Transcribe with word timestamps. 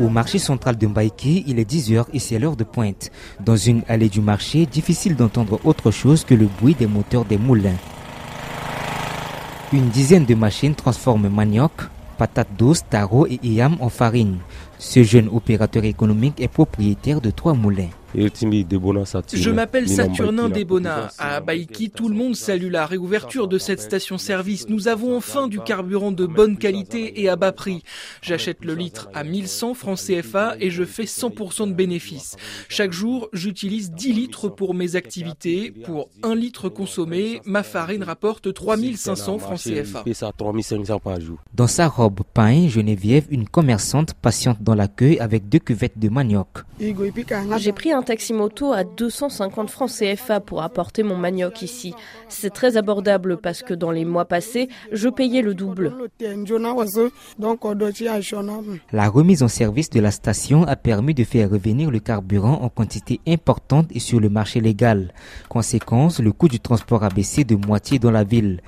Au 0.00 0.08
marché 0.08 0.38
central 0.38 0.76
de 0.76 0.86
Mbaïki, 0.86 1.44
il 1.46 1.58
est 1.60 1.70
10h 1.70 2.06
et 2.12 2.18
c'est 2.18 2.38
l'heure 2.38 2.56
de 2.56 2.64
pointe. 2.64 3.10
Dans 3.38 3.56
une 3.56 3.82
allée 3.88 4.08
du 4.08 4.20
marché, 4.20 4.66
difficile 4.66 5.14
d'entendre 5.14 5.60
autre 5.64 5.90
chose 5.90 6.24
que 6.24 6.34
le 6.34 6.46
bruit 6.46 6.74
des 6.74 6.88
moteurs 6.88 7.24
des 7.24 7.38
moulins. 7.38 7.78
Une 9.72 9.88
dizaine 9.90 10.24
de 10.24 10.34
machines 10.34 10.74
transforment 10.74 11.28
manioc, 11.28 11.72
patates 12.18 12.56
douces, 12.58 12.82
taro 12.90 13.26
et 13.26 13.38
yam 13.42 13.76
en 13.80 13.88
farine. 13.88 14.38
Ce 14.78 15.02
jeune 15.02 15.28
opérateur 15.28 15.84
économique 15.84 16.40
est 16.40 16.48
propriétaire 16.48 17.20
de 17.20 17.30
trois 17.30 17.54
moulins. 17.54 17.90
Je 18.14 19.50
m'appelle 19.50 19.88
Saturnin 19.88 20.48
Debona. 20.48 21.08
À 21.18 21.40
Baïki, 21.40 21.90
tout 21.90 22.08
le 22.08 22.14
monde 22.14 22.36
salue 22.36 22.70
la 22.70 22.86
réouverture 22.86 23.48
de 23.48 23.58
cette 23.58 23.80
station-service. 23.80 24.68
Nous 24.68 24.88
avons 24.88 25.16
enfin 25.16 25.48
du 25.48 25.60
carburant 25.60 26.12
de 26.12 26.26
bonne 26.26 26.58
qualité 26.58 27.22
et 27.22 27.28
à 27.28 27.36
bas 27.36 27.52
prix. 27.52 27.82
J'achète 28.20 28.64
le 28.64 28.74
litre 28.74 29.08
à 29.14 29.24
1100 29.24 29.74
francs 29.74 29.98
CFA 29.98 30.56
et 30.60 30.70
je 30.70 30.84
fais 30.84 31.04
100% 31.04 31.68
de 31.68 31.74
bénéfices. 31.74 32.36
Chaque 32.68 32.92
jour, 32.92 33.28
j'utilise 33.32 33.92
10 33.92 34.12
litres 34.12 34.48
pour 34.48 34.74
mes 34.74 34.96
activités. 34.96 35.70
Pour 35.70 36.08
1 36.22 36.34
litre 36.34 36.68
consommé, 36.68 37.40
ma 37.44 37.62
farine 37.62 38.02
rapporte 38.02 38.52
3500 38.52 39.38
francs 39.38 39.58
CFA. 39.58 40.04
Dans 41.54 41.66
sa 41.66 41.88
robe 41.88 42.20
pain, 42.34 42.68
Geneviève, 42.68 43.26
une 43.30 43.48
commerçante 43.48 44.14
patiente 44.14 44.58
dans 44.60 44.74
l'accueil 44.74 45.18
avec 45.18 45.48
deux 45.48 45.58
cuvettes 45.58 45.98
de 45.98 46.08
manioc. 46.08 46.48
J'ai 47.58 47.72
pris 47.72 47.92
un 47.92 48.01
taxi-moto 48.02 48.72
à 48.72 48.84
250 48.84 49.70
francs 49.70 49.90
CFA 49.90 50.40
pour 50.40 50.62
apporter 50.62 51.02
mon 51.02 51.16
manioc 51.16 51.62
ici. 51.62 51.94
C'est 52.28 52.52
très 52.52 52.76
abordable 52.76 53.36
parce 53.36 53.62
que 53.62 53.74
dans 53.74 53.90
les 53.90 54.04
mois 54.04 54.24
passés, 54.24 54.68
je 54.92 55.08
payais 55.08 55.42
le 55.42 55.54
double. 55.54 55.92
La 58.92 59.08
remise 59.08 59.42
en 59.42 59.48
service 59.48 59.90
de 59.90 60.00
la 60.00 60.10
station 60.10 60.64
a 60.64 60.76
permis 60.76 61.14
de 61.14 61.24
faire 61.24 61.50
revenir 61.50 61.90
le 61.90 61.98
carburant 61.98 62.60
en 62.62 62.68
quantité 62.68 63.20
importante 63.26 63.86
et 63.92 64.00
sur 64.00 64.20
le 64.20 64.28
marché 64.28 64.60
légal. 64.60 65.12
Conséquence, 65.48 66.20
le 66.20 66.32
coût 66.32 66.48
du 66.48 66.60
transport 66.60 67.04
a 67.04 67.08
baissé 67.08 67.44
de 67.44 67.56
moitié 67.56 67.98
dans 67.98 68.10
la 68.10 68.24
ville. 68.24 68.60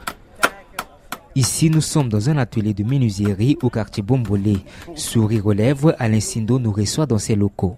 Ici, 1.36 1.68
nous 1.68 1.80
sommes 1.80 2.08
dans 2.08 2.30
un 2.30 2.36
atelier 2.36 2.74
de 2.74 2.84
menuiserie 2.84 3.58
au 3.60 3.68
quartier 3.68 4.04
Bombolé. 4.04 4.58
Sourire 4.94 5.46
aux 5.46 5.52
lèvres, 5.52 5.92
Alain 5.98 6.20
Sindo 6.20 6.60
nous 6.60 6.70
reçoit 6.70 7.06
dans 7.06 7.18
ses 7.18 7.34
locaux. 7.34 7.76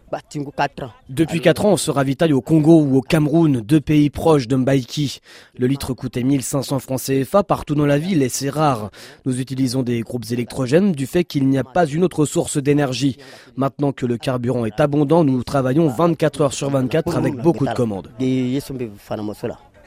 Depuis 1.08 1.40
4 1.40 1.64
ans, 1.64 1.72
on 1.72 1.76
se 1.78 1.90
ravitaille 1.90 2.34
au 2.34 2.42
Congo 2.42 2.82
ou 2.82 2.98
au 2.98 3.00
Cameroun, 3.00 3.62
deux 3.62 3.80
pays 3.80 4.10
proches 4.10 4.46
de 4.46 4.56
Mbaïki. 4.56 5.20
Le 5.58 5.66
litre 5.66 5.94
coûtait 5.94 6.22
1500 6.22 6.80
francs 6.80 7.00
CFA 7.00 7.44
partout 7.44 7.74
dans 7.74 7.86
la 7.86 7.98
ville 7.98 8.22
et 8.22 8.28
c'est 8.28 8.50
rare. 8.50 8.90
Nous 9.24 9.40
utilisons 9.40 9.82
des 9.82 10.02
groupes 10.02 10.30
électrogènes 10.30 10.92
du 10.92 11.06
fait 11.06 11.24
qu'il 11.24 11.48
n'y 11.48 11.56
a 11.56 11.64
pas 11.64 11.86
une 11.86 12.04
autre 12.04 12.26
source 12.26 12.58
d'énergie. 12.58 13.16
Maintenant 13.56 13.92
que 13.92 14.04
le 14.04 14.18
carburant 14.18 14.66
est 14.66 14.80
abondant, 14.80 15.24
nous 15.24 15.42
travaillons 15.44 15.88
24 15.88 16.40
heures 16.42 16.52
sur 16.52 16.68
24 16.68 17.16
avec 17.16 17.36
beaucoup 17.36 17.66
de 17.66 17.72
commandes. 17.72 18.10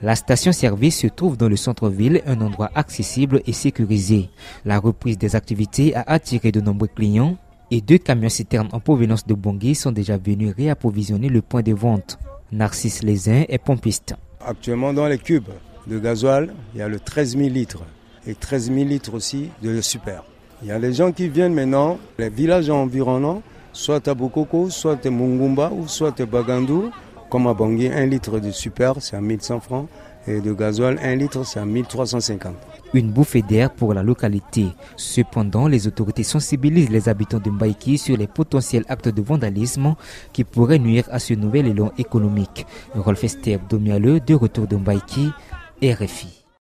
La 0.02 0.16
station-service 0.16 1.00
se 1.00 1.08
trouve 1.08 1.36
dans 1.36 1.50
le 1.50 1.58
centre-ville, 1.58 2.22
un 2.25 2.39
endroit 2.39 2.72
accessible 2.73 3.42
et 3.45 3.52
sécurisé. 3.52 4.30
La 4.64 4.80
reprise 4.80 5.17
des 5.17 5.36
activités 5.36 5.94
a 5.94 6.03
attiré 6.08 6.53
de 6.53 6.61
nombreux 6.61 6.88
clients 6.88 7.36
et 7.69 7.81
deux 7.81 7.97
camions 7.97 8.30
citernes 8.30 8.70
en 8.72 8.80
provenance 8.80 9.27
de 9.27 9.33
Bangui 9.33 9.75
sont 9.75 9.92
déjà 9.92 10.17
venus 10.17 10.53
réapprovisionner 10.55 11.27
le 11.27 11.42
point 11.42 11.64
de 11.64 11.73
vente. 11.73 12.17
Narcisse 12.52 13.03
Lesin 13.03 13.44
est 13.50 13.58
pompiste. 13.58 14.16
Actuellement, 14.45 14.94
dans 14.94 15.05
les 15.05 15.17
cubes 15.17 15.50
de 15.86 16.00
gasoil, 16.00 16.53
il 16.73 16.80
y 16.80 16.81
a 16.81 16.88
le 16.88 17.00
13 17.00 17.38
000 17.38 17.50
litres 17.50 17.83
et 18.25 18.36
13 18.36 18.72
000 18.73 18.88
litres 18.88 19.14
aussi 19.14 19.50
de 19.61 19.81
super. 19.81 20.23
Il 20.61 20.70
y 20.70 20.72
a 20.72 20.80
les 20.80 20.94
gens 20.94 21.11
qui 21.11 21.27
viennent 21.27 21.53
maintenant, 21.53 22.00
les 22.17 22.30
villages 22.30 22.70
environnants, 22.70 23.42
soit 23.73 24.08
à 24.08 24.14
Bokoko, 24.14 24.70
soit 24.70 25.05
à 25.05 25.09
Mungumba 25.09 25.72
ou 25.73 25.88
soit 25.88 26.20
à 26.20 26.25
Bagandou, 26.25 26.89
comme 27.30 27.48
à 27.48 27.54
Bangui, 27.54 27.88
un 27.88 28.06
litre 28.06 28.40
de 28.40 28.52
super, 28.52 28.96
c'est 29.00 29.16
à 29.16 29.22
1100 29.22 29.60
francs. 29.60 29.88
Et 30.28 30.42
de 30.42 30.54
gasoil, 30.54 31.00
un 31.02 31.16
litre, 31.16 31.45
c'est 31.45 31.60
à 31.60 31.66
1350. 31.66 32.54
Une 32.94 33.10
bouffée 33.10 33.42
d'air 33.42 33.72
pour 33.72 33.94
la 33.94 34.04
localité. 34.04 34.66
Cependant, 34.95 35.68
les 35.68 35.88
autorités 35.88 36.23
sensibilisent 36.23 36.89
les 36.89 37.08
habitants 37.08 37.39
de 37.39 37.50
Mbaïki 37.50 37.98
sur 37.98 38.18
les 38.18 38.28
potentiels 38.28 38.84
actes 38.89 39.10
de 39.10 39.22
vandalisme 39.22 39.95
qui 40.34 40.44
pourraient 40.44 40.80
nuire 40.80 41.06
à 41.10 41.20
ce 41.20 41.34
nouvel 41.34 41.68
élan 41.68 41.92
économique. 41.98 42.66
Rolf 42.95 43.23
Esther 43.23 43.60
Domialeux, 43.70 44.20
de 44.20 44.34
retour 44.36 44.68
de 44.68 44.76
Mbaïki, 44.76 45.30
RFI. 45.82 46.39